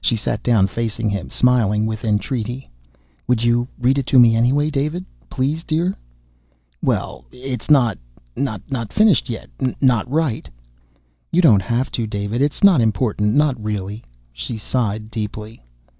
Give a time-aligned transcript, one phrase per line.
[0.00, 2.70] She sat down facing him, smiling with entreaty.
[3.26, 5.04] "Would you read it to me anyway, David?
[5.28, 5.96] Please, dear?"
[6.80, 7.98] "Well, it's not...
[8.36, 9.50] not finished yet
[9.80, 10.48] not right."
[11.32, 12.40] "You don't have to, David.
[12.40, 13.34] It's not important.
[13.34, 15.60] Not really." She sighed deeply.